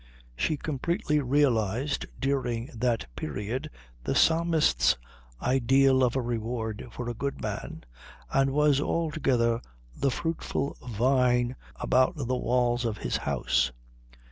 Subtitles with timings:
[0.35, 3.69] She completely realised during that period
[4.03, 4.97] the Psalmist's
[5.39, 7.83] ideal of a reward for a good man
[8.33, 9.61] and was altogether
[9.95, 13.71] the fruitful vine about the walls of his house.